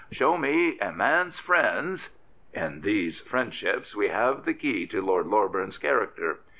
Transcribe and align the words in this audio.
"Show 0.11 0.35
me 0.35 0.79
a 0.79 0.91
man*s 0.91 1.37
friends 1.37 2.09
In 2.55 2.81
these 2.81 3.21
friend 3.21 3.53
ships 3.53 3.95
we 3.95 4.07
have 4.07 4.45
the 4.45 4.53
key 4.55 4.87
to 4.87 4.99
Lord 4.99 5.27
Loreburn's 5.27 5.77
character. 5.77 6.39